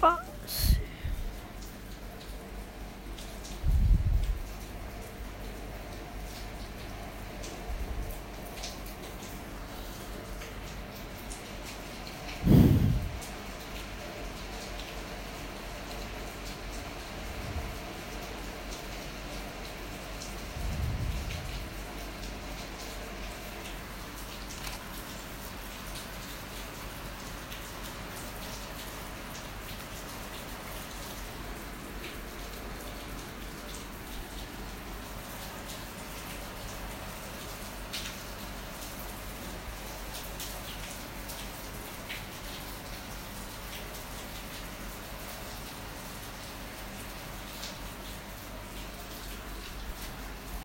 [0.00, 0.18] 爸